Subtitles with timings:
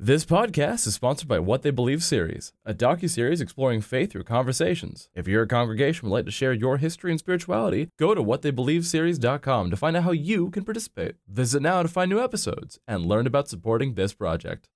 [0.00, 5.08] This podcast is sponsored by What They Believe series, a docu-series exploring faith through conversations.
[5.12, 9.70] If you're a congregation would like to share your history and spirituality, go to whattheybelieveseries.com
[9.70, 11.16] to find out how you can participate.
[11.26, 14.68] Visit now to find new episodes and learn about supporting this project.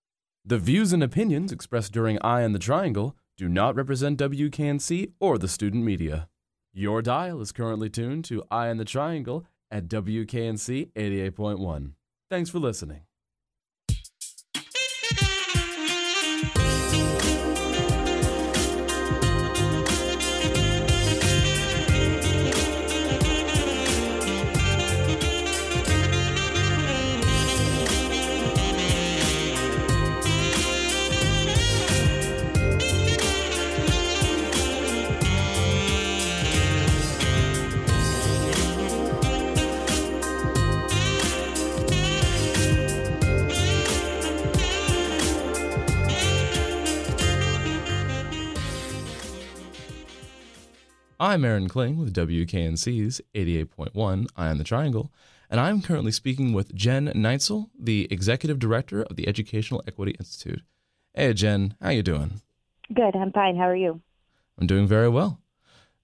[0.44, 5.38] The views and opinions expressed during Eye on the Triangle do not represent WKNC or
[5.38, 6.28] the student media.
[6.72, 11.92] Your dial is currently tuned to Eye on the Triangle at WKNC 88.1.
[12.28, 13.02] Thanks for listening.
[51.22, 55.12] I'm Aaron Kling with WKNC's 88.1 Eye on the Triangle,
[55.48, 60.62] and I'm currently speaking with Jen Neitzel, the Executive Director of the Educational Equity Institute.
[61.14, 62.40] Hey, Jen, how you doing?
[62.92, 63.54] Good, I'm fine.
[63.56, 64.00] How are you?
[64.58, 65.38] I'm doing very well.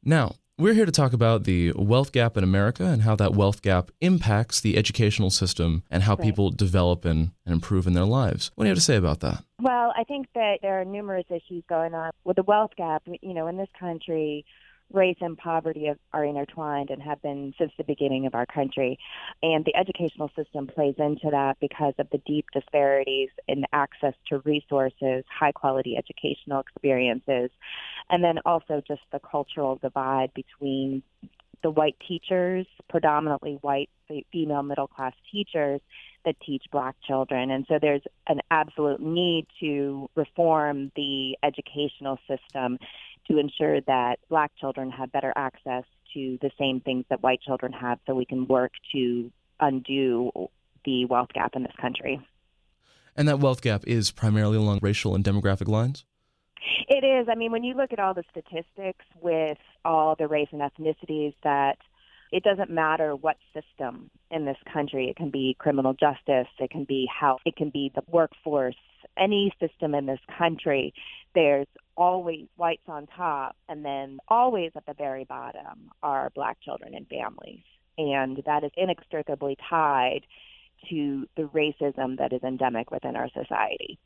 [0.05, 3.61] Now, we're here to talk about the wealth gap in America and how that wealth
[3.61, 6.27] gap impacts the educational system and how Right.
[6.27, 8.53] people develop and, and improve in their lives.
[8.55, 9.43] What do you have to say about that?
[9.61, 13.03] Well, I think that there are numerous issues going on with the wealth gap.
[13.21, 14.45] You know, in this country,
[14.93, 18.99] race and poverty are intertwined and have been since the beginning of our country.
[19.43, 24.39] And the educational system plays into that because of the deep disparities in access to
[24.41, 27.51] resources, high quality educational experiences,
[28.09, 31.03] and then also just the cultural divide between
[31.63, 33.91] the white teachers, predominantly white
[34.33, 35.81] female middle class teachers
[36.25, 37.51] that teach black children.
[37.51, 42.79] And so there's an absolute need to reform the educational system
[43.29, 45.85] to ensure that black children have better access
[46.15, 49.31] to the same things that white children have so we can work to
[49.61, 50.31] undo
[50.85, 52.21] the wealth gap in this country.
[53.17, 56.05] And that wealth gap is primarily along racial and demographic lines?
[56.89, 57.29] It is.
[57.31, 61.35] I mean, when you look at all the statistics with all the race and ethnicities
[61.43, 61.79] that
[62.31, 65.09] it doesn't matter what system in this country.
[65.09, 68.77] It can be criminal justice, it can be health, it can be the workforce,
[69.17, 70.93] any system in this country,
[71.35, 71.67] there's
[71.99, 77.07] always whites on top and then always at the very bottom are black children and
[77.09, 77.65] families.
[77.99, 80.21] And that is inextricably tied
[80.89, 83.99] to the racism that is endemic within our society.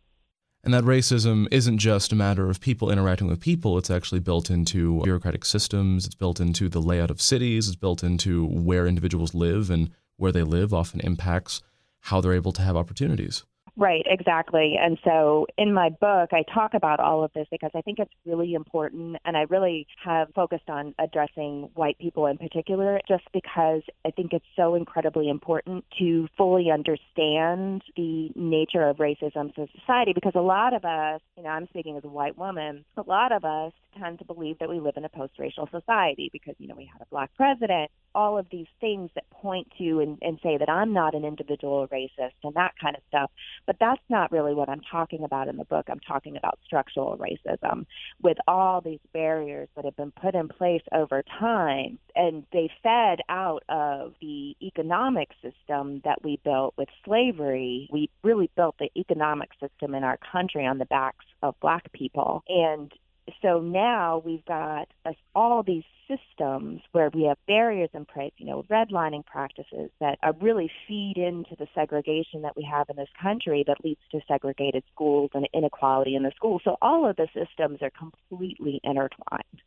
[0.64, 4.48] And that racism isn't just a matter of people interacting with people, it's actually built
[4.48, 9.34] into bureaucratic systems, it's built into the layout of cities, it's built into where individuals
[9.34, 11.62] live, and where they live often impacts
[12.02, 13.44] how they're able to have opportunities.
[13.74, 14.76] Right, exactly.
[14.78, 18.12] And so in my book, I talk about all of this because I think it's
[18.26, 19.16] really important.
[19.24, 24.34] And I really have focused on addressing white people in particular, just because I think
[24.34, 30.12] it's so incredibly important to fully understand the nature of racism in society.
[30.14, 33.32] Because a lot of us, you know, I'm speaking as a white woman, a lot
[33.32, 36.74] of us tend to believe that we live in a post-racial society because, you know,
[36.76, 40.58] we had a black president, all of these things that point to and, and say
[40.58, 43.30] that I'm not an individual racist and that kind of stuff.
[43.66, 45.86] But that's not really what I'm talking about in the book.
[45.88, 47.86] I'm talking about structural racism
[48.22, 51.98] with all these barriers that have been put in place over time.
[52.16, 57.88] And they fed out of the economic system that we built with slavery.
[57.92, 62.42] We really built the economic system in our country on the backs of black people.
[62.48, 62.92] And
[63.40, 64.88] so now we've got
[65.34, 70.32] all these systems where we have barriers in place, you know, redlining practices that uh,
[70.40, 74.82] really feed into the segregation that we have in this country that leads to segregated
[74.92, 76.62] schools and inequality in the schools.
[76.64, 79.62] So all of the systems are completely intertwined.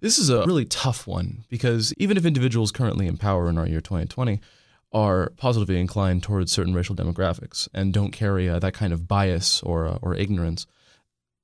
[0.00, 3.66] This is a really tough one because even if individuals currently in power in our
[3.66, 4.40] year 2020
[4.92, 9.62] are positively inclined towards certain racial demographics and don't carry uh, that kind of bias
[9.64, 10.66] or, uh, or ignorance,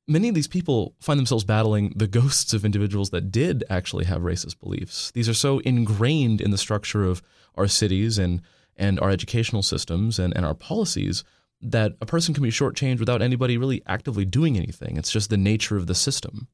[0.06, 4.22] many of these people find themselves battling the ghosts of individuals that did actually have
[4.22, 5.10] racist beliefs.
[5.12, 7.22] These are so ingrained in the structure of
[7.54, 8.42] our cities and,
[8.76, 11.24] and our educational systems and, and our policies
[11.60, 14.96] that a person can be shortchanged without anybody really actively doing anything.
[14.96, 16.48] It's just the nature of the system.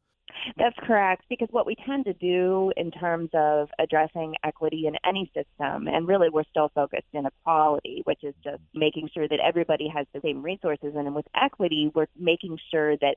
[0.57, 5.31] That's correct, because what we tend to do in terms of addressing equity in any
[5.35, 9.89] system, and really we're still focused in equality, which is just making sure that everybody
[9.89, 10.95] has the same resources.
[10.97, 13.17] And with equity, we're making sure that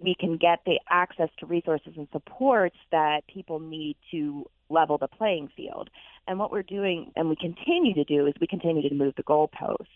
[0.00, 5.08] we can get the access to resources and supports that people need to level the
[5.08, 5.90] playing field.
[6.28, 9.24] And what we're doing, and we continue to do, is we continue to move the
[9.24, 9.86] goalposts.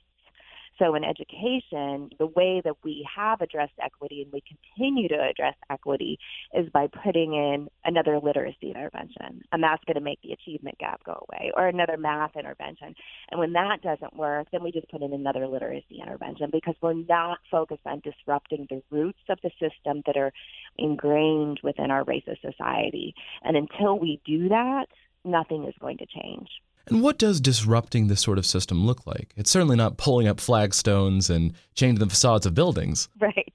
[0.78, 5.54] So in education, the way that we have addressed equity and we continue to address
[5.70, 6.18] equity
[6.52, 9.42] is by putting in another literacy intervention.
[9.52, 12.94] And that's going to make the achievement gap go away or another math intervention.
[13.30, 16.94] And when that doesn't work, then we just put in another literacy intervention because we're
[16.94, 20.32] not focused on disrupting the roots of the system that are
[20.76, 23.14] ingrained within our racist society.
[23.42, 24.86] And until we do that,
[25.24, 26.48] nothing is going to change.
[26.86, 29.32] And what does disrupting this sort of system look like?
[29.36, 33.08] It's certainly not pulling up flagstones and changing the facades of buildings.
[33.20, 33.52] Right.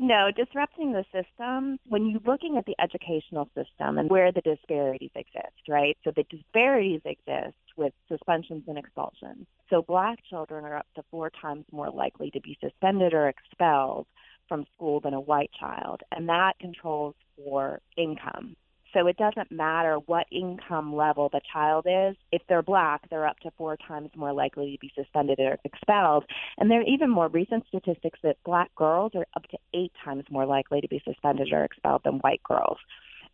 [0.00, 5.10] No, disrupting the system, when you're looking at the educational system and where the disparities
[5.16, 5.98] exist, right?
[6.04, 9.46] So the disparities exist with suspensions and expulsions.
[9.70, 14.06] So black children are up to four times more likely to be suspended or expelled
[14.48, 18.54] from school than a white child, and that controls for income.
[18.94, 22.16] So it doesn't matter what income level the child is.
[22.32, 26.24] If they're black, they're up to four times more likely to be suspended or expelled.
[26.56, 30.24] And there are even more recent statistics that black girls are up to eight times
[30.30, 32.78] more likely to be suspended or expelled than white girls.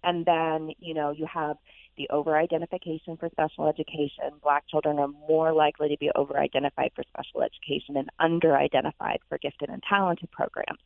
[0.02, 1.56] And then, you know, you have
[1.96, 4.32] the over-identification for special education.
[4.42, 9.70] Black children are more likely to be over-identified for special education and under-identified for gifted
[9.70, 10.80] and talented programs.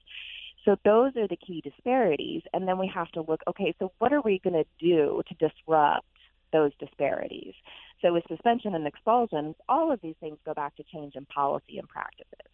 [0.69, 2.43] So those are the key disparities.
[2.53, 5.49] And then we have to look, okay, so what are we going to do to
[5.49, 6.05] disrupt
[6.53, 7.55] those disparities?
[8.03, 11.79] So with suspension and expulsions, all of these things go back to change in policy
[11.79, 12.49] and practices.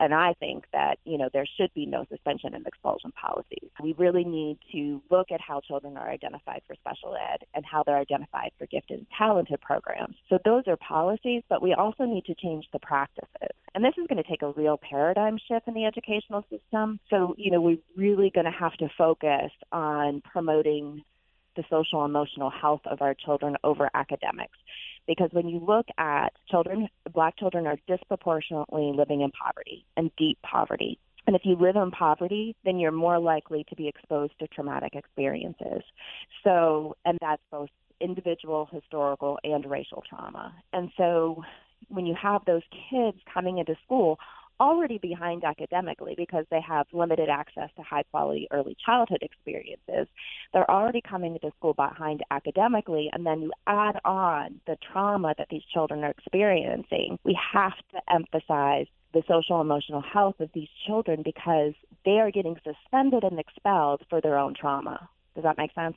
[0.00, 3.68] And I think that, you know, there should be no suspension and expulsion policies.
[3.82, 7.82] We really need to look at how children are identified for special ed and how
[7.84, 10.16] they're identified for gifted and talented programs.
[10.30, 13.50] So those are policies, but we also need to change the practices.
[13.74, 16.98] And this is going to take a real paradigm shift in the educational system.
[17.10, 21.02] So, you know, we're really going to have to focus on promoting
[21.60, 24.56] the social emotional health of our children over academics
[25.06, 30.38] because when you look at children, black children are disproportionately living in poverty and deep
[30.42, 30.98] poverty.
[31.26, 34.94] And if you live in poverty, then you're more likely to be exposed to traumatic
[34.94, 35.82] experiences.
[36.44, 37.70] So, and that's both
[38.00, 40.54] individual, historical, and racial trauma.
[40.72, 41.42] And so
[41.88, 44.18] when you have those kids coming into school,
[44.60, 50.06] already behind academically because they have limited access to high quality early childhood experiences.
[50.52, 55.48] They're already coming to school behind academically, and then you add on the trauma that
[55.50, 57.18] these children are experiencing.
[57.24, 61.72] We have to emphasize the social emotional health of these children because
[62.04, 65.08] they are getting suspended and expelled for their own trauma.
[65.34, 65.96] Does that make sense?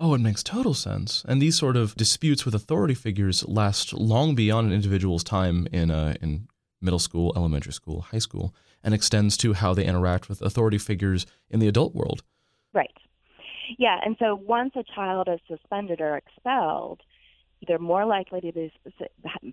[0.00, 1.24] Oh, it makes total sense.
[1.28, 5.90] And these sort of disputes with authority figures last long beyond an individual's time in
[5.90, 6.48] uh, in
[6.84, 11.26] middle school, elementary school, high school, and extends to how they interact with authority figures
[11.50, 12.22] in the adult world.
[12.72, 12.92] Right.
[13.78, 17.00] Yeah, and so once a child is suspended or expelled,
[17.66, 18.72] they're more likely to be,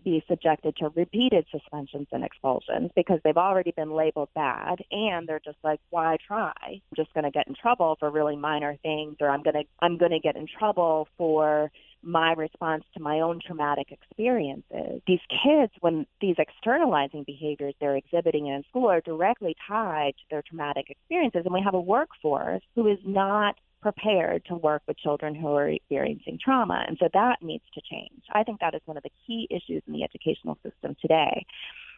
[0.03, 5.41] be subjected to repeated suspensions and expulsions because they've already been labeled bad and they're
[5.43, 9.15] just like why try i'm just going to get in trouble for really minor things
[9.21, 11.71] or i'm going to i'm going to get in trouble for
[12.03, 15.01] my response to my own traumatic experiences.
[15.05, 20.41] These kids, when these externalizing behaviors they're exhibiting in school are directly tied to their
[20.41, 25.35] traumatic experiences, and we have a workforce who is not prepared to work with children
[25.35, 26.83] who are experiencing trauma.
[26.87, 28.23] And so that needs to change.
[28.33, 31.45] I think that is one of the key issues in the educational system today.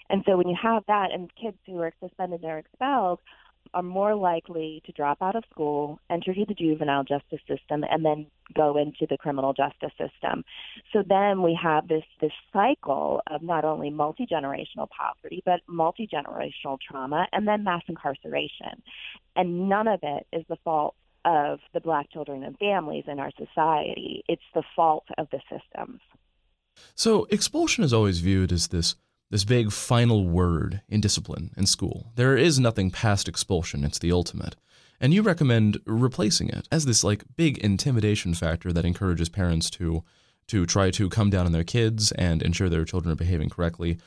[0.09, 3.19] And so when you have that and kids who are suspended or expelled
[3.73, 8.27] are more likely to drop out of school, enter the juvenile justice system, and then
[8.53, 10.43] go into the criminal justice system.
[10.91, 16.07] So then we have this this cycle of not only multi generational poverty, but multi
[16.07, 18.83] generational trauma, and then mass incarceration.
[19.35, 23.31] And none of it is the fault of the black children and families in our
[23.37, 24.23] society.
[24.27, 26.01] It's the fault of the systems.
[26.95, 28.95] So expulsion is always viewed as this
[29.29, 32.11] this big final word in discipline in school.
[32.15, 34.55] There is nothing past expulsion, it's the ultimate.
[34.99, 40.03] And you recommend replacing it as this like big intimidation factor that encourages parents to
[40.47, 43.97] to try to come down on their kids and ensure their children are behaving correctly.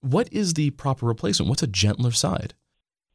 [0.00, 1.48] What is the proper replacement?
[1.48, 2.54] What's a gentler side?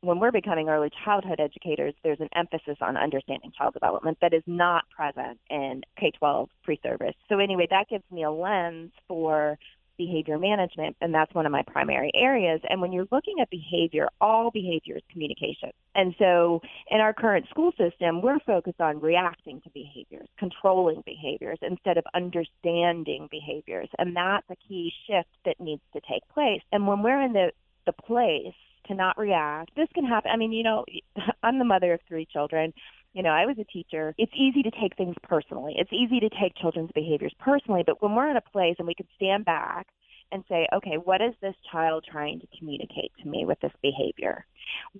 [0.02, 4.44] When we're becoming early childhood educators, there's an emphasis on understanding child development that is
[4.46, 7.16] not present in K 12 pre service.
[7.30, 9.58] So, anyway, that gives me a lens for
[9.98, 12.62] behavior management, and that's one of my primary areas.
[12.70, 15.72] And when you're looking at behavior, all behavior is communication.
[15.96, 16.62] And so
[16.92, 22.06] in our current school system, we're focused on reacting to behaviors, controlling behaviors instead of
[22.14, 23.90] understanding behaviors.
[23.98, 26.62] And that's a key shift that needs to take place.
[26.72, 27.52] And when we're in the,
[27.88, 28.54] the place
[28.88, 30.32] to not react, this can happen.
[30.32, 30.86] I mean, you know,
[31.44, 32.74] I'm the mother of three children
[33.18, 34.14] you know, I was a teacher.
[34.20, 35.74] It's easy to take things personally.
[35.76, 38.94] It's easy to take children's behaviors personally, but when we're in a place and we
[38.94, 39.88] can stand back
[40.32, 44.46] and say, okay, what is this child trying to communicate to me with this behavior?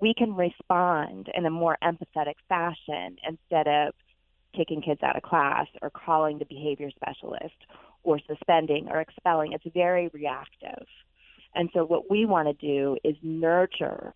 [0.02, 3.94] We can respond in a more empathetic fashion instead of
[4.56, 7.56] kicking kids out of class or calling the behavior specialist
[8.04, 9.52] or suspending or expelling.
[9.52, 10.88] It's very reactive.
[11.58, 14.14] And so what we want to do is nurture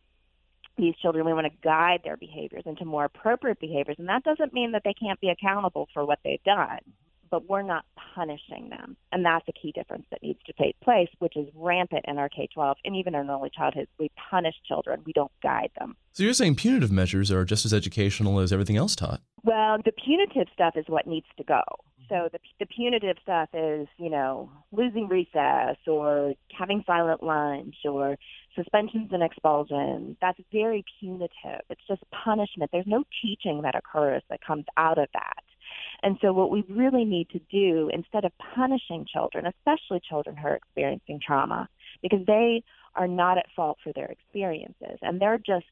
[0.77, 1.25] these children.
[1.25, 3.97] We want to guide their behaviors into more appropriate behaviors.
[3.99, 6.79] And that doesn't mean that they can't be accountable for what they've done
[7.31, 8.97] but we're not punishing them.
[9.11, 12.29] And that's a key difference that needs to take place, which is rampant in our
[12.29, 13.87] K 12 and even in early childhood.
[13.97, 15.95] We punish children, we don't guide them.
[16.11, 19.21] So you're saying punitive measures are just as educational as everything else taught?
[19.43, 21.61] Well, the punitive stuff is what needs to go.
[22.11, 28.17] So the, the punitive stuff is, you know, losing recess or having silent lunch or
[28.53, 30.17] suspensions and expulsions.
[30.19, 31.61] That's very punitive.
[31.69, 32.69] It's just punishment.
[32.73, 35.43] There's no teaching that occurs that comes out of that.
[36.03, 40.49] And so what we really need to do instead of punishing children, especially children who
[40.49, 41.69] are experiencing trauma,
[42.01, 42.61] because they
[42.93, 45.65] are not at fault for their experiences and they're just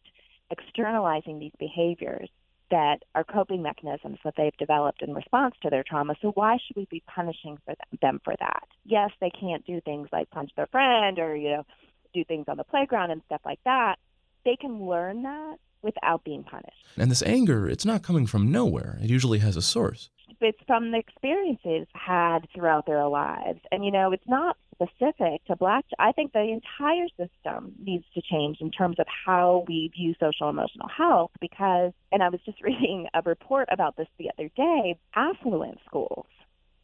[0.52, 2.30] externalizing these behaviors
[2.72, 6.16] that are coping mechanisms that they've developed in response to their trauma.
[6.22, 8.64] So why should we be punishing for them for that?
[8.86, 11.66] Yes, they can't do things like punch their friend or you know
[12.14, 13.98] do things on the playground and stuff like that.
[14.46, 16.86] They can learn that without being punished.
[16.98, 18.98] And this anger, it's not coming from nowhere.
[19.02, 20.10] It usually has a source.
[20.42, 23.60] It's from the experiences had throughout their lives.
[23.72, 25.86] And, you know, it's not specific to black.
[25.98, 30.50] I think the entire system needs to change in terms of how we view social
[30.50, 34.98] emotional health because, and I was just reading a report about this the other day,
[35.16, 36.26] affluent schools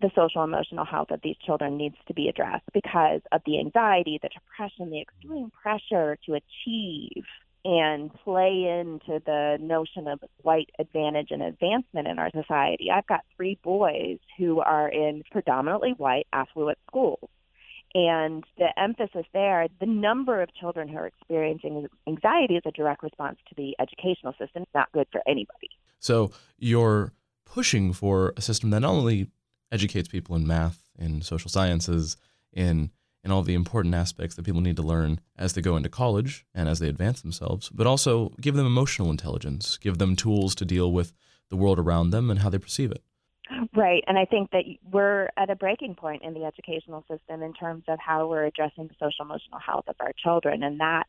[0.02, 4.20] the social emotional health of these children needs to be addressed because of the anxiety,
[4.22, 7.24] the depression, the extreme pressure to achieve
[7.66, 12.90] and play into the notion of white advantage and advancement in our society.
[12.94, 17.28] I've got three boys who are in predominantly white affluent schools.
[17.96, 23.02] And the emphasis there, the number of children who are experiencing anxiety is a direct
[23.02, 24.62] response to the educational system.
[24.64, 25.70] It's not good for anybody.
[26.00, 27.14] So you're
[27.46, 29.32] pushing for a system that not only
[29.72, 32.16] educates people in math, in social sciences,
[32.54, 32.92] in
[33.25, 36.46] and all the important aspects that people need to learn as they go into college
[36.53, 40.63] and as they advance themselves, but also give them emotional intelligence, give them tools to
[40.63, 41.12] deal with
[41.50, 43.01] the world around them and how they perceive it.
[43.75, 44.03] Right.
[44.08, 47.84] And I think that we're at a breaking point in the educational system in terms
[47.88, 50.63] of how we're addressing the social emotional health of our children.
[50.63, 51.05] And that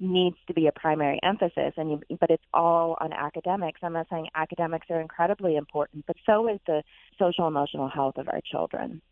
[0.00, 1.74] needs to be a primary emphasis.
[1.76, 3.80] And you, but it's all on academics.
[3.82, 6.82] I'm not saying academics are incredibly important, but so is the
[7.18, 9.02] social emotional health of our children.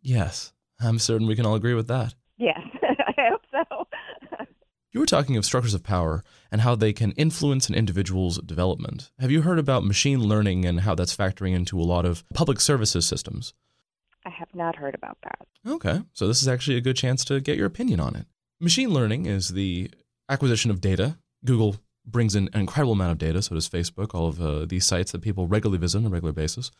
[0.00, 0.52] Yes.
[0.82, 2.14] I'm certain we can all agree with that.
[2.38, 3.86] Yes, I hope so.
[4.92, 9.10] you were talking of structures of power and how they can influence an individual's development.
[9.18, 12.60] Have you heard about machine learning and how that's factoring into a lot of public
[12.60, 13.54] services systems?
[14.24, 15.46] I have not heard about that.
[15.66, 18.26] Okay, so this is actually a good chance to get your opinion on it.
[18.60, 19.90] Machine learning is the
[20.28, 21.18] acquisition of data.
[21.44, 24.84] Google brings in an incredible amount of data, so does Facebook, all of uh, these
[24.84, 26.70] sites that people regularly visit on a regular basis.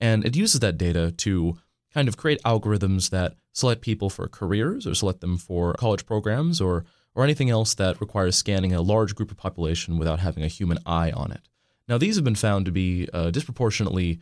[0.00, 1.58] And it uses that data to
[1.92, 6.60] kind of create algorithms that select people for careers or select them for college programs
[6.60, 6.84] or
[7.14, 10.78] or anything else that requires scanning a large group of population without having a human
[10.86, 11.48] eye on it.
[11.86, 14.20] Now, these have been found to be uh, disproportionately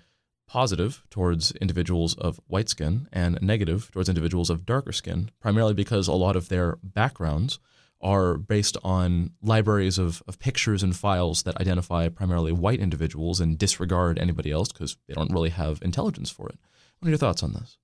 [0.49, 6.09] positive towards individuals of white skin and negative towards individuals of darker skin, primarily because
[6.09, 7.61] a lot of their backgrounds
[8.01, 13.59] are based on libraries of, of pictures and files that identify primarily white individuals and
[13.59, 16.59] disregard anybody else because they don't really have intelligence for it.
[17.01, 17.79] What are your thoughts on this?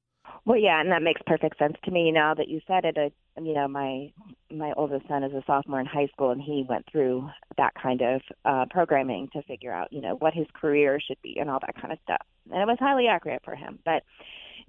[0.45, 2.97] Well, yeah, and that makes perfect sense to me now that you said it.
[2.97, 4.13] I, you know, my
[4.53, 8.01] my oldest son is a sophomore in high school, and he went through that kind
[8.01, 11.59] of uh, programming to figure out, you know, what his career should be and all
[11.61, 12.25] that kind of stuff.
[12.53, 13.81] And it was highly accurate for him.
[13.85, 14.05] But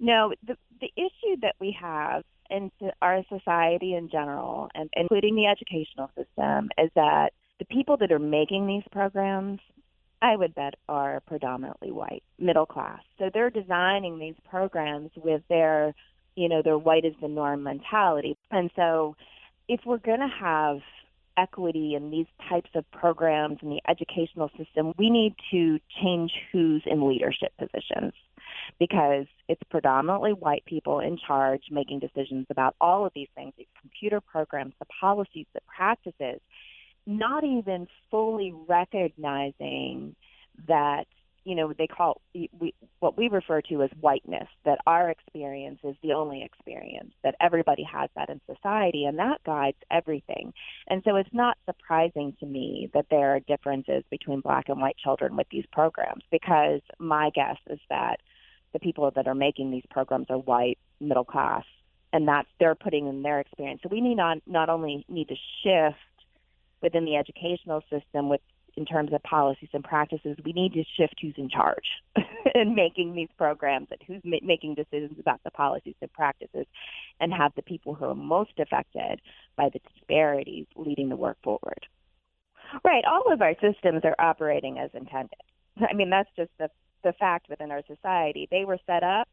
[0.00, 5.46] no, the the issue that we have in our society in general, and including the
[5.46, 9.60] educational system, is that the people that are making these programs
[10.20, 13.00] I would bet are predominantly white, middle class.
[13.18, 15.94] So they're designing these programs with their,
[16.34, 18.36] you know, their white is the norm mentality.
[18.50, 19.16] And so
[19.68, 20.78] if we're going to have
[21.36, 26.82] equity in these types of programs in the educational system, we need to change who's
[26.84, 28.12] in leadership positions
[28.78, 33.66] because it's predominantly white people in charge making decisions about all of these things, these
[33.80, 36.40] computer programs, the policies, the practices
[37.08, 40.14] not even fully recognizing
[40.66, 41.06] that
[41.44, 45.96] you know they call we, what we refer to as whiteness that our experience is
[46.02, 50.52] the only experience that everybody has that in society and that guides everything
[50.88, 54.96] and so it's not surprising to me that there are differences between black and white
[54.98, 58.20] children with these programs because my guess is that
[58.74, 61.64] the people that are making these programs are white middle class
[62.12, 63.80] and that's they're putting in their experience.
[63.82, 65.98] So we need not not only need to shift
[66.82, 68.40] within the educational system with
[68.76, 71.84] in terms of policies and practices, we need to shift who's in charge
[72.54, 76.64] in making these programs and who's ma- making decisions about the policies and practices,
[77.18, 79.20] and have the people who are most affected
[79.56, 81.86] by the disparities leading the work forward.
[82.84, 85.40] Right, all of our systems are operating as intended.
[85.80, 86.70] I mean, that's just the
[87.04, 88.48] the fact within our society.
[88.50, 89.28] They were set up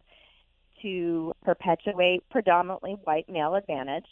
[0.82, 4.06] to perpetuate predominantly white male advantage.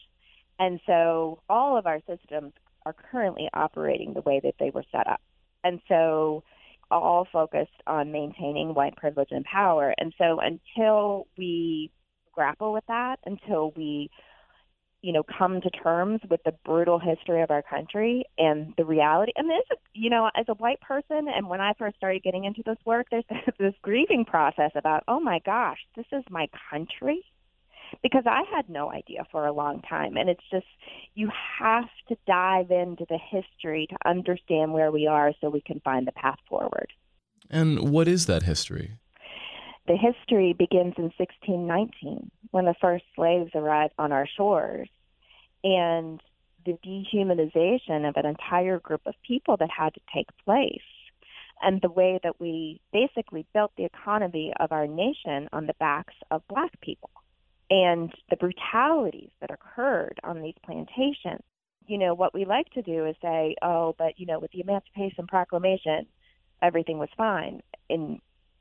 [0.59, 2.53] And so all of our systems
[2.85, 5.21] are currently operating the way that they were set up.
[5.63, 6.43] And so
[6.91, 9.93] all focused on maintaining white privilege and power.
[9.97, 11.91] And so until we
[12.33, 14.09] grapple with that, until we
[15.03, 19.33] you know, come to terms with the brutal history of our country and the reality.
[19.35, 22.63] And this, you know, as a white person, and when I first started getting into
[22.65, 23.25] this work, there's
[23.59, 27.21] this grieving process about, oh my gosh, this is my country.
[28.01, 30.17] Because I had no idea for a long time.
[30.17, 30.65] And it's just,
[31.15, 35.79] you have to dive into the history to understand where we are so we can
[35.81, 36.91] find the path forward.
[37.49, 38.97] And what is that history?
[39.87, 44.87] The history begins in 1619 when the first slaves arrived on our shores
[45.63, 46.21] and
[46.65, 50.79] the dehumanization of an entire group of people that had to take place
[51.61, 56.13] and the way that we basically built the economy of our nation on the backs
[56.31, 57.09] of black people
[57.69, 61.41] and the brutalities that occurred on these plantations.
[61.87, 64.61] You know, what we like to do is say, oh, but, you know, with the
[64.61, 66.05] Emancipation Proclamation,
[66.61, 67.61] everything was fine.
[67.89, 68.19] And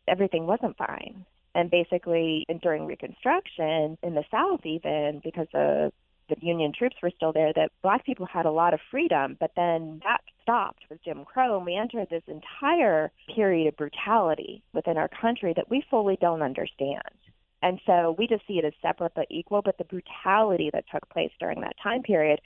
[0.08, 1.24] everything wasn't fine.
[1.54, 5.92] And basically, during Reconstruction in the South, even because the
[6.28, 9.50] the Union troops were still there, that black people had a lot of freedom, but
[9.56, 14.96] then that stopped with Jim Crow, and we entered this entire period of brutality within
[14.96, 17.02] our country that we fully don't understand.
[17.62, 21.08] And so we just see it as separate but equal, but the brutality that took
[21.10, 22.40] place during that time period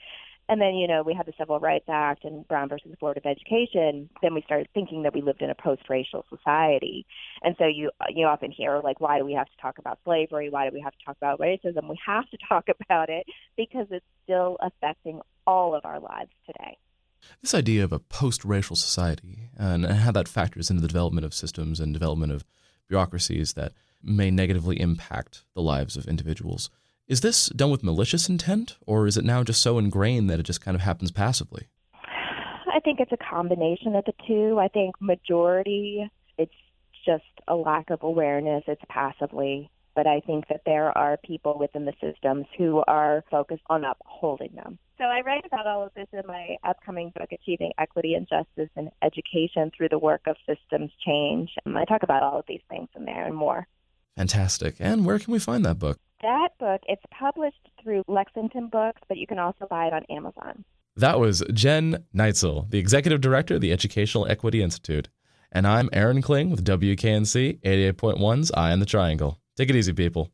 [0.49, 3.25] and then, you know, we had the Civil Rights Act and Brown versus Board of
[3.25, 4.09] Education.
[4.21, 7.05] Then we started thinking that we lived in a post-racial society.
[7.43, 10.49] And so you you often hear like, why do we have to talk about slavery?
[10.49, 11.89] Why do we have to talk about racism?
[11.89, 13.25] We have to talk about it
[13.57, 16.77] because it's still affecting all of our lives today.
[17.41, 21.33] This idea of a post-racial society uh, and how that factors into the development of
[21.33, 22.45] systems and development of
[22.87, 26.69] bureaucracies that may negatively impact the lives of individuals.
[27.07, 30.43] Is this done with malicious intent, or is it now just so ingrained that it
[30.43, 31.67] just kind of happens passively?
[32.73, 34.59] I think it's a combination of the two.
[34.59, 36.53] I think majority, it's
[37.05, 38.63] just a lack of awareness.
[38.67, 39.71] It's passively.
[39.95, 44.53] But I think that there are people within the systems who are focused on upholding
[44.53, 44.77] them.
[44.99, 48.69] So I write about all of this in my upcoming book, Achieving Equity and Justice
[48.75, 51.49] in Education Through the Work of Systems Change.
[51.65, 53.65] Um, I talk about all of these things in there and more.
[54.17, 54.77] Fantastic.
[54.79, 55.99] And where can we find that book?
[56.23, 60.65] That book, it's published through Lexington Books, but you can also buy it on Amazon.
[60.95, 65.09] That was Jen Neitzel, the Executive Director of the Educational Equity Institute.
[65.51, 69.39] And I'm Aaron Kling with WKNC 88.1's Eye on the Triangle.
[69.55, 70.31] Take it easy, people.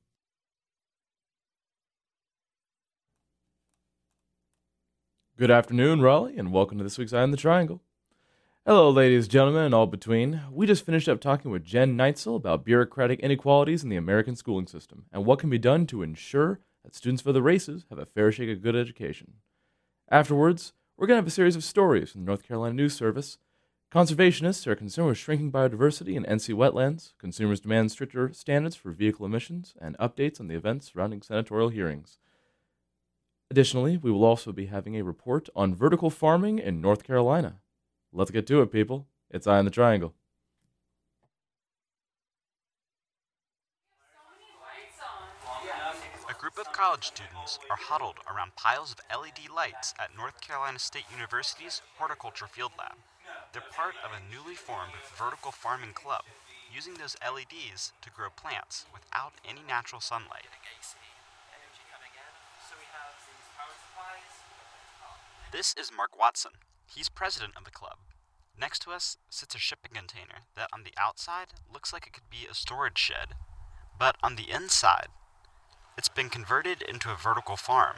[5.38, 7.82] Good afternoon, Raleigh, and welcome to this week's Eye on the Triangle.
[8.66, 10.40] Hello, ladies, and gentlemen, and all between.
[10.50, 14.68] We just finished up talking with Jen Neitzel about bureaucratic inequalities in the American schooling
[14.68, 18.06] system and what can be done to ensure that students for the races have a
[18.06, 19.34] fair shake of good education.
[20.10, 23.38] Afterwards, we're going to have a series of stories from the North Carolina News Service.
[23.92, 29.26] Conservationists are concerned with shrinking biodiversity in NC wetlands, consumers demand stricter standards for vehicle
[29.26, 32.18] emissions, and updates on the events surrounding senatorial hearings.
[33.52, 37.58] Additionally, we will also be having a report on vertical farming in North Carolina.
[38.16, 39.08] Let's get to it, people.
[39.32, 40.14] It's Eye on the Triangle.
[46.30, 50.78] A group of college students are huddled around piles of LED lights at North Carolina
[50.78, 52.94] State University's Horticulture Field Lab.
[53.52, 56.22] They're part of a newly formed vertical farming club,
[56.72, 60.54] using those LEDs to grow plants without any natural sunlight.
[65.52, 66.52] This is Mark Watson,
[66.96, 67.98] He's president of the club.
[68.60, 72.30] Next to us sits a shipping container that on the outside looks like it could
[72.30, 73.36] be a storage shed,
[73.98, 75.08] but on the inside,
[75.98, 77.98] it's been converted into a vertical farm.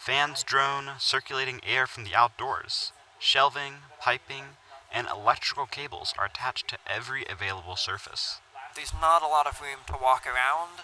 [0.00, 2.92] Fans drone circulating air from the outdoors.
[3.18, 4.56] Shelving, piping,
[4.92, 8.40] and electrical cables are attached to every available surface.
[8.74, 10.82] There's not a lot of room to walk around.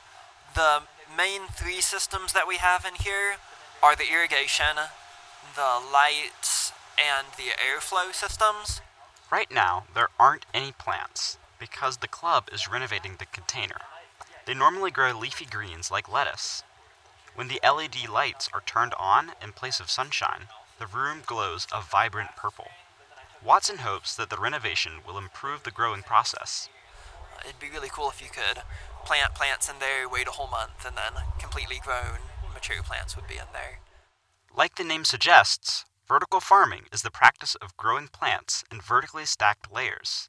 [0.55, 0.83] The
[1.15, 3.37] main three systems that we have in here
[3.83, 4.77] are the irrigation,
[5.57, 8.81] the lights, and the airflow systems?
[9.31, 13.81] Right now, there aren't any plants because the club is renovating the container.
[14.47, 16.63] They normally grow leafy greens like lettuce.
[17.35, 21.81] When the LED lights are turned on in place of sunshine, the room glows a
[21.81, 22.69] vibrant purple.
[23.45, 26.69] Watson hopes that the renovation will improve the growing process.
[27.45, 28.63] It'd be really cool if you could
[29.05, 32.19] plant plants in there, wait a whole month, and then completely grown
[32.55, 33.81] mature plants would be in there.
[34.55, 39.73] Like the name suggests, vertical farming is the practice of growing plants in vertically stacked
[39.73, 40.29] layers.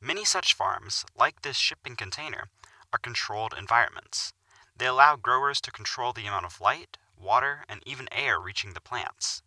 [0.00, 2.48] Many such farms, like this shipping container,
[2.90, 4.32] are controlled environments.
[4.74, 8.80] They allow growers to control the amount of light, water, and even air reaching the
[8.80, 9.42] plants.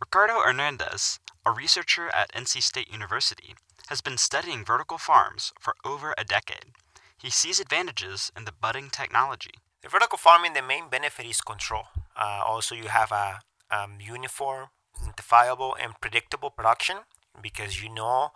[0.00, 3.54] Ricardo Hernandez, a researcher at NC State University,
[3.88, 6.72] has been studying vertical farms for over a decade.
[7.18, 9.56] He sees advantages in the budding technology.
[9.82, 11.88] The vertical farming, the main benefit is control.
[12.16, 14.68] Uh, also, you have a um, uniform,
[15.00, 16.98] identifiable, and predictable production
[17.40, 18.32] because you know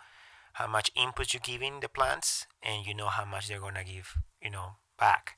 [0.54, 3.84] how much input you're giving the plants and you know how much they're going to
[3.84, 5.36] give, you know, back.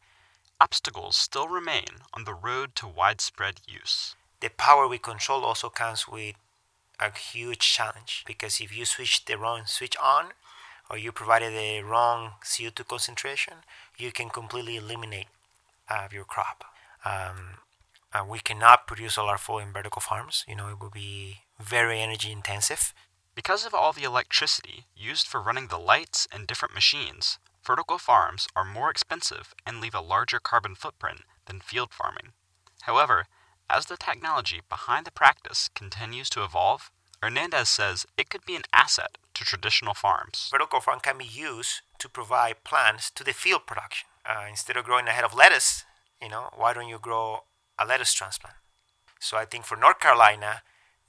[0.60, 4.14] Obstacles still remain on the road to widespread use.
[4.40, 6.36] The power we control also comes with
[7.00, 10.26] a huge challenge because if you switch the wrong switch on
[10.90, 13.54] or you provided the wrong CO2 concentration,
[13.98, 15.26] you can completely eliminate
[15.88, 16.64] uh, your crop.
[17.04, 17.58] Um,
[18.16, 20.44] uh, we cannot produce all our food in vertical farms.
[20.48, 22.94] You know, it would be very energy intensive.
[23.34, 28.48] Because of all the electricity used for running the lights and different machines, vertical farms
[28.56, 32.32] are more expensive and leave a larger carbon footprint than field farming.
[32.82, 33.26] However,
[33.68, 36.90] as the technology behind the practice continues to evolve,
[37.22, 40.48] Hernandez says it could be an asset to traditional farms.
[40.50, 44.08] Vertical farm can be used to provide plants to the field production.
[44.24, 45.84] Uh, instead of growing a head of lettuce,
[46.22, 47.40] you know, why don't you grow
[47.78, 48.56] a lettuce transplant?
[49.18, 50.62] So I think for North Carolina,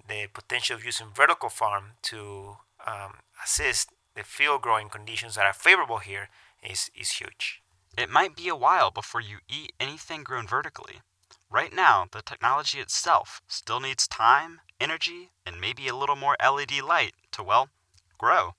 [0.08, 5.54] the potential of using vertical farm to um, assist the field growing conditions that are
[5.54, 6.30] favorable here
[6.64, 7.62] is, is huge.
[7.98, 11.02] It might be a while before you eat anything grown vertically.
[11.50, 16.82] Right now, the technology itself still needs time, energy, and maybe a little more LED
[16.82, 17.70] light to, well,
[18.18, 18.56] grow.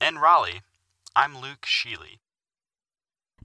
[0.00, 0.62] In Raleigh,
[1.14, 2.18] I'm Luke Sheely.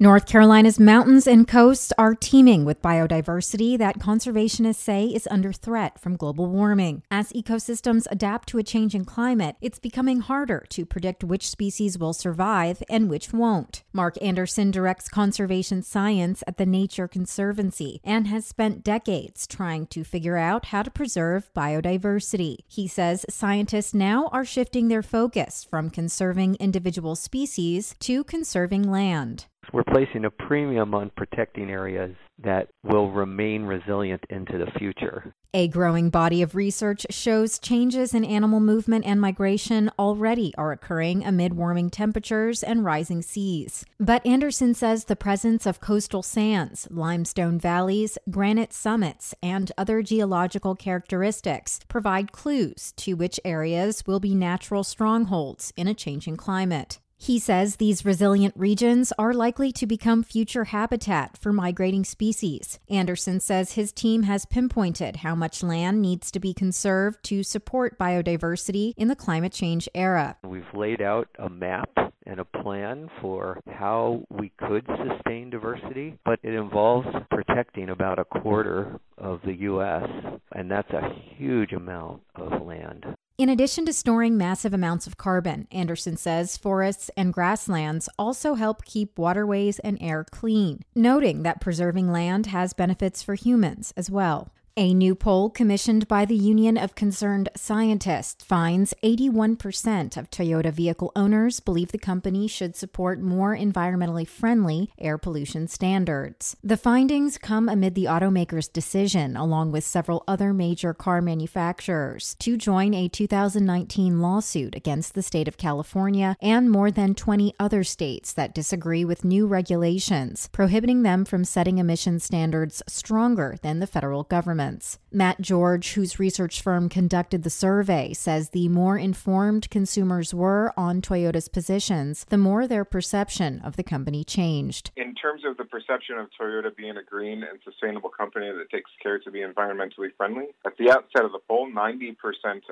[0.01, 5.99] North Carolina's mountains and coasts are teeming with biodiversity that conservationists say is under threat
[5.99, 7.03] from global warming.
[7.11, 12.13] As ecosystems adapt to a changing climate, it's becoming harder to predict which species will
[12.13, 13.83] survive and which won't.
[13.91, 20.05] Mark Anderson directs conservation science at the Nature Conservancy and has spent decades trying to
[20.05, 22.59] figure out how to preserve biodiversity.
[22.69, 29.47] He says scientists now are shifting their focus from conserving individual species to conserving land.
[29.71, 35.33] We're placing a premium on protecting areas that will remain resilient into the future.
[35.53, 41.23] A growing body of research shows changes in animal movement and migration already are occurring
[41.23, 43.85] amid warming temperatures and rising seas.
[43.99, 50.75] But Anderson says the presence of coastal sands, limestone valleys, granite summits, and other geological
[50.75, 56.99] characteristics provide clues to which areas will be natural strongholds in a changing climate.
[57.21, 62.79] He says these resilient regions are likely to become future habitat for migrating species.
[62.89, 67.99] Anderson says his team has pinpointed how much land needs to be conserved to support
[67.99, 70.37] biodiversity in the climate change era.
[70.45, 71.89] We've laid out a map
[72.25, 78.23] and a plan for how we could sustain diversity, but it involves protecting about a
[78.23, 80.07] quarter of the U.S.,
[80.53, 83.05] and that's a huge amount of land.
[83.39, 88.83] In addition to storing massive amounts of carbon, Anderson says forests and grasslands also help
[88.83, 94.51] keep waterways and air clean, noting that preserving land has benefits for humans as well.
[94.79, 101.11] A new poll commissioned by the Union of Concerned Scientists finds 81% of Toyota vehicle
[101.17, 106.55] owners believe the company should support more environmentally friendly air pollution standards.
[106.63, 112.55] The findings come amid the automaker's decision, along with several other major car manufacturers, to
[112.55, 118.31] join a 2019 lawsuit against the state of California and more than 20 other states
[118.31, 124.23] that disagree with new regulations prohibiting them from setting emission standards stronger than the federal
[124.23, 124.99] government sense.
[125.11, 131.01] Matt George, whose research firm conducted the survey, says the more informed consumers were on
[131.01, 134.91] Toyota's positions, the more their perception of the company changed.
[134.95, 138.91] In terms of the perception of Toyota being a green and sustainable company that takes
[139.01, 142.15] care to be environmentally friendly, at the outset of the poll, 90%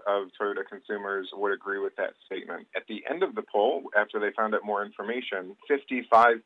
[0.05, 2.67] of Toyota consumers would agree with that statement.
[2.75, 6.41] At the end of the poll, after they found out more information, 55%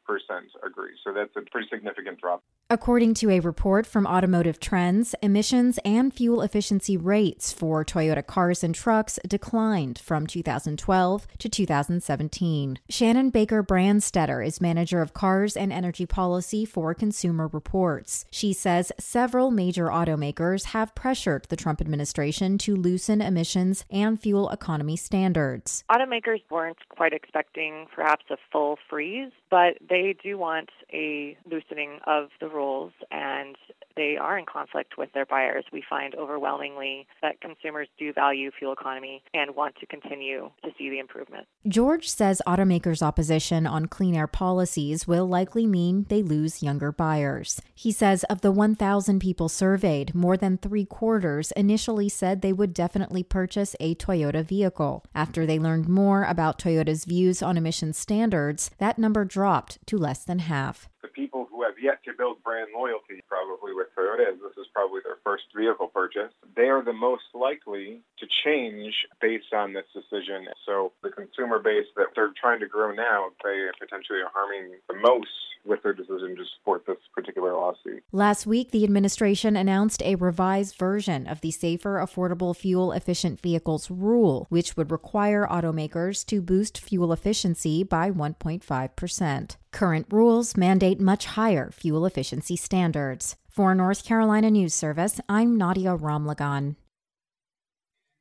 [0.66, 0.92] agree.
[1.04, 2.44] So that's a pretty significant drop.
[2.70, 8.64] According to a report from Automotive Trends, emissions and fuel efficiency rates for Toyota cars
[8.64, 12.80] and trucks declined from 2012 to 2017.
[12.90, 18.26] Shannon Baker Branstetter is manager of cars and energy policy for Consumer Reports.
[18.32, 24.50] She says several major automakers have pressured the Trump administration to loosen emissions and fuel
[24.50, 25.84] economy standards.
[25.92, 32.30] Automakers weren't quite expecting perhaps a full freeze, but they do want a loosening of
[32.40, 33.56] the rules and
[33.96, 35.66] they are in conflict with their buyers.
[35.72, 40.90] We find overwhelmingly that consumers do value fuel economy and want to continue to see
[40.90, 41.48] the improvement.
[41.68, 47.62] George says automakers' opposition on clean air policies will likely mean they lose younger buyers.
[47.74, 52.74] He says of the 1,000 people surveyed, more than three quarters initially said they would
[52.74, 55.04] definitely purchase a Toyota vehicle.
[55.16, 60.24] After they learned more about Toyota's views on emission standards, that number dropped to less
[60.24, 64.40] than half the people who have yet to build brand loyalty, probably with Toyota, as
[64.40, 69.54] this is probably their first vehicle purchase, they are the most likely to change based
[69.54, 70.48] on this decision.
[70.66, 74.96] So the consumer base that they're trying to grow now, they potentially are harming the
[74.96, 75.30] most
[75.64, 78.04] with their decision to support this particular lawsuit.
[78.12, 83.92] Last week, the administration announced a revised version of the Safer, Affordable, Fuel Efficient Vehicles
[83.92, 89.56] rule, which would require automakers to boost fuel efficiency by 1.5%.
[89.72, 93.36] Current rules mandate much higher fuel efficiency standards.
[93.50, 96.78] For North Carolina News Service, I'm Nadia Ramlagan.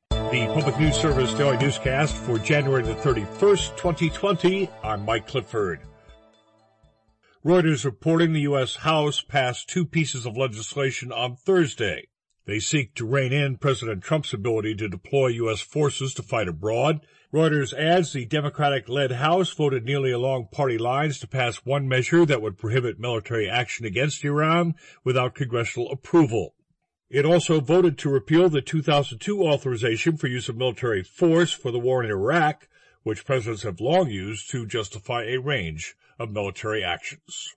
[0.09, 4.69] The Public News Service Daily Newscast for January the 31st, 2020.
[4.83, 5.81] I'm Mike Clifford.
[7.45, 8.75] Reuters reporting the U.S.
[8.77, 12.07] House passed two pieces of legislation on Thursday.
[12.45, 15.61] They seek to rein in President Trump's ability to deploy U.S.
[15.61, 17.01] forces to fight abroad
[17.33, 22.25] Reuters adds the Democratic led House voted nearly along party lines to pass one measure
[22.25, 26.55] that would prohibit military action against Iran without congressional approval.
[27.09, 31.79] It also voted to repeal the 2002 authorization for use of military force for the
[31.79, 32.67] war in Iraq,
[33.03, 37.55] which presidents have long used to justify a range of military actions.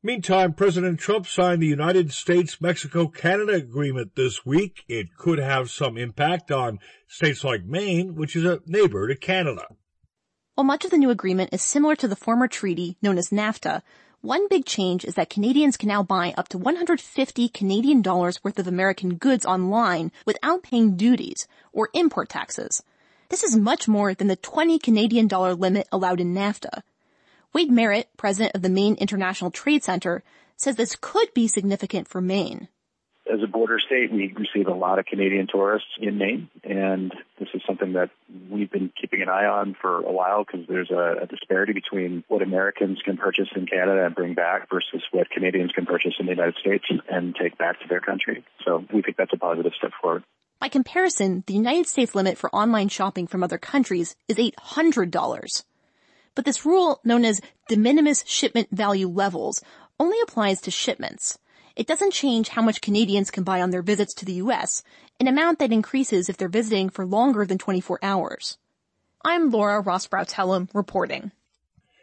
[0.00, 4.84] Meantime, President Trump signed the United States Mexico Canada agreement this week.
[4.86, 9.66] It could have some impact on states like Maine, which is a neighbor to Canada.
[10.54, 13.82] While much of the new agreement is similar to the former treaty known as NAFTA,
[14.20, 18.60] one big change is that Canadians can now buy up to 150 Canadian dollars worth
[18.60, 22.84] of American goods online without paying duties or import taxes.
[23.30, 26.82] This is much more than the 20 Canadian dollar limit allowed in NAFTA.
[27.54, 30.22] Wade Merritt, president of the Maine International Trade Center,
[30.56, 32.68] says this could be significant for Maine.
[33.32, 37.48] As a border state, we receive a lot of Canadian tourists in Maine, and this
[37.52, 38.10] is something that
[38.50, 42.24] we've been keeping an eye on for a while because there's a, a, disparity between
[42.28, 46.24] what Americans can purchase in Canada and bring back versus what Canadians can purchase in
[46.24, 48.44] the United States and take back to their country.
[48.64, 50.24] So we think that's a positive step forward.
[50.58, 55.64] By comparison, the United States limit for online shopping from other countries is $800.
[56.38, 59.60] But this rule, known as de minimis shipment value levels,
[59.98, 61.36] only applies to shipments.
[61.74, 64.84] It doesn't change how much Canadians can buy on their visits to the U.S.,
[65.18, 68.56] an amount that increases if they're visiting for longer than 24 hours.
[69.24, 71.32] I'm Laura Rosbrow-Telem reporting.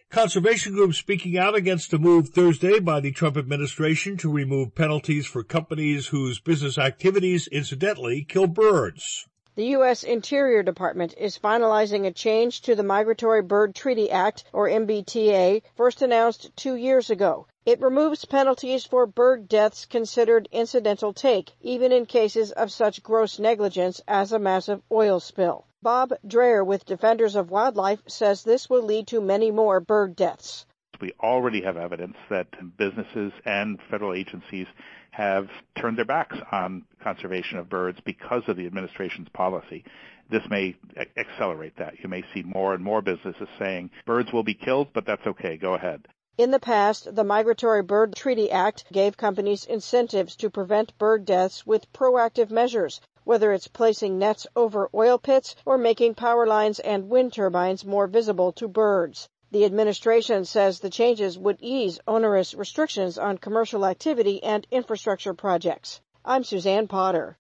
[0.10, 5.26] Conservation groups speaking out against a move Thursday by the Trump administration to remove penalties
[5.26, 9.30] for companies whose business activities incidentally kill birds.
[9.56, 10.04] The U.S.
[10.04, 16.02] Interior Department is finalizing a change to the Migratory Bird Treaty Act, or MBTA, first
[16.02, 17.48] announced two years ago.
[17.66, 23.40] It removes penalties for bird deaths considered incidental take, even in cases of such gross
[23.40, 25.66] negligence as a massive oil spill.
[25.82, 30.66] Bob Dreher with Defenders of Wildlife says this will lead to many more bird deaths.
[31.00, 34.68] We already have evidence that businesses and federal agencies
[35.16, 35.48] have
[35.80, 39.86] turned their backs on conservation of birds because of the administration's policy.
[40.30, 40.76] This may
[41.16, 41.94] accelerate that.
[42.04, 45.56] You may see more and more businesses saying birds will be killed, but that's okay.
[45.56, 46.06] Go ahead.
[46.38, 51.66] In the past, the Migratory Bird Treaty Act gave companies incentives to prevent bird deaths
[51.66, 57.08] with proactive measures, whether it's placing nets over oil pits or making power lines and
[57.08, 59.30] wind turbines more visible to birds.
[59.56, 66.02] The administration says the changes would ease onerous restrictions on commercial activity and infrastructure projects.
[66.26, 67.38] I'm Suzanne Potter.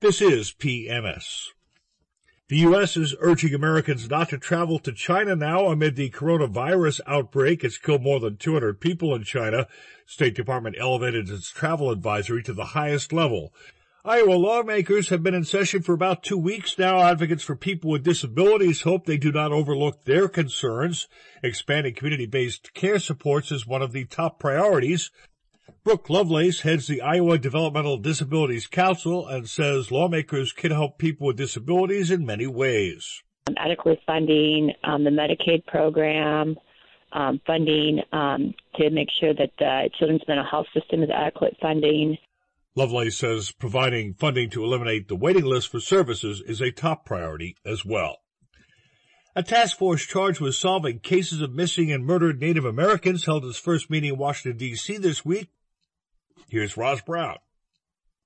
[0.00, 1.50] This is PNS.
[2.48, 2.96] The U.S.
[2.96, 7.62] is urging Americans not to travel to China now amid the coronavirus outbreak.
[7.62, 9.68] It's killed more than 200 people in China.
[10.06, 13.54] State Department elevated its travel advisory to the highest level.
[14.04, 17.00] Iowa lawmakers have been in session for about two weeks now.
[17.00, 21.08] Advocates for people with disabilities hope they do not overlook their concerns.
[21.42, 25.10] Expanding community-based care supports is one of the top priorities.
[25.82, 31.36] Brooke Lovelace heads the Iowa Developmental Disabilities Council and says lawmakers can help people with
[31.36, 33.22] disabilities in many ways.
[33.56, 36.56] Adequate funding, um, the Medicaid program,
[37.12, 42.16] um, funding um, to make sure that the children's mental health system is adequate funding.
[42.74, 47.56] Lovelace says providing funding to eliminate the waiting list for services is a top priority
[47.64, 48.18] as well.
[49.34, 53.58] A task force charged with solving cases of missing and murdered Native Americans held its
[53.58, 54.96] first meeting in Washington, D.C.
[54.96, 55.50] this week.
[56.48, 57.38] Here's Roz Brown.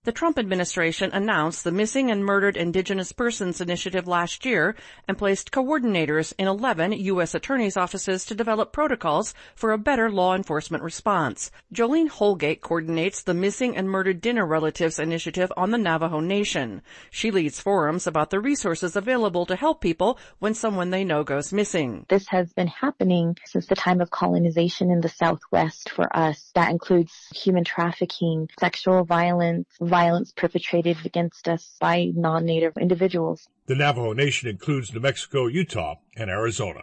[0.05, 4.75] The Trump administration announced the Missing and Murdered Indigenous Persons Initiative last year
[5.07, 7.37] and placed coordinators in 11 U.S.
[7.37, 11.53] attorneys' offices to develop protocols for a better law enforcement response.
[11.73, 16.83] Jolene Holgate coordinates the Missing and Murdered Diné Relatives Initiative on the Navajo Nation.
[17.13, 21.53] She leads forums about the resources available to help people when someone they know goes
[21.53, 22.07] missing.
[22.09, 26.51] This has been happening since the time of colonization in the Southwest for us.
[26.57, 33.47] That includes human trafficking, sexual violence, violence perpetrated against us by non-native individuals.
[33.67, 36.81] The Navajo Nation includes New Mexico, Utah, and Arizona.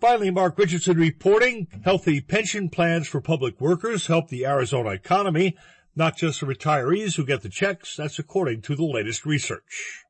[0.00, 5.58] Finally, Mark Richardson reporting healthy pension plans for public workers help the Arizona economy,
[5.94, 7.96] not just the retirees who get the checks.
[7.96, 10.06] That's according to the latest research.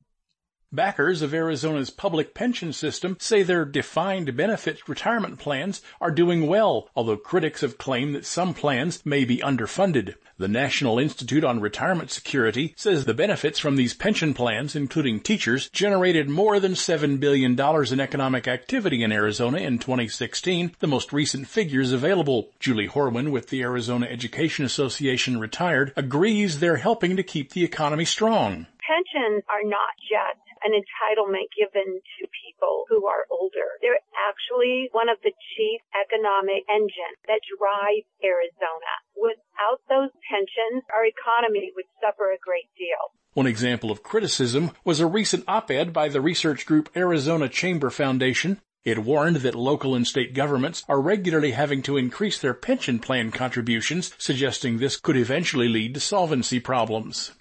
[0.70, 6.90] Backers of Arizona's public pension system say their defined benefit retirement plans are doing well,
[6.94, 10.16] although critics have claimed that some plans may be underfunded.
[10.36, 15.70] The National Institute on Retirement Security says the benefits from these pension plans, including teachers,
[15.70, 21.48] generated more than $7 billion in economic activity in Arizona in 2016, the most recent
[21.48, 22.50] figures available.
[22.60, 28.04] Julie Horwin with the Arizona Education Association retired agrees they're helping to keep the economy
[28.04, 28.66] strong.
[28.86, 33.78] Pensions are not just an entitlement given to people who are older.
[33.80, 38.92] They're actually one of the chief economic engines that drive Arizona.
[39.16, 43.14] Without those pensions, our economy would suffer a great deal.
[43.34, 48.60] One example of criticism was a recent op-ed by the research group Arizona Chamber Foundation.
[48.84, 53.30] It warned that local and state governments are regularly having to increase their pension plan
[53.30, 57.32] contributions, suggesting this could eventually lead to solvency problems.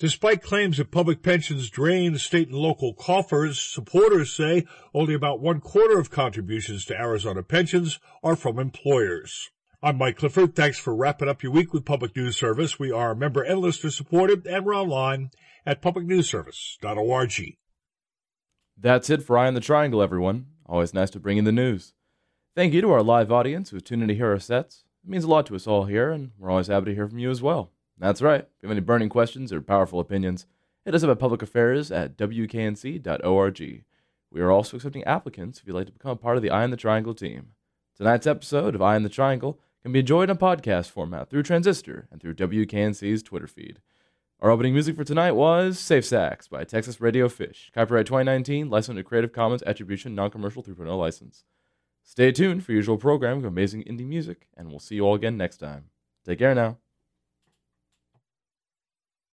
[0.00, 5.60] Despite claims that public pensions drain state and local coffers, supporters say only about one
[5.60, 9.50] quarter of contributions to Arizona pensions are from employers.
[9.80, 10.56] I'm Mike Clifford.
[10.56, 12.76] Thanks for wrapping up your week with Public News Service.
[12.76, 15.30] We are member and listener supported and we're online
[15.64, 17.56] at publicnewsservice.org.
[18.76, 20.46] That's it for Eye on the Triangle, everyone.
[20.66, 21.94] Always nice to bring in the news.
[22.56, 24.82] Thank you to our live audience who tuned in to hear our sets.
[25.04, 27.18] It means a lot to us all here, and we're always happy to hear from
[27.18, 27.70] you as well.
[27.98, 28.40] That's right.
[28.40, 30.46] If you have any burning questions or powerful opinions,
[30.84, 33.84] hit us up at publicaffairs at wknc.org.
[34.30, 36.64] We are also accepting applicants if you'd like to become a part of the Eye
[36.64, 37.50] on the Triangle team.
[37.96, 41.44] Tonight's episode of Eye on the Triangle can be enjoyed in a podcast format through
[41.44, 43.80] Transistor and through WKNC's Twitter feed.
[44.40, 48.90] Our opening music for tonight was Safe Sax by Texas Radio Fish, copyright 2019, licensed
[48.90, 51.44] under Creative Commons Attribution Non-Commercial 3.0 license.
[52.02, 55.36] Stay tuned for usual programming of amazing indie music, and we'll see you all again
[55.36, 55.84] next time.
[56.26, 56.78] Take care now.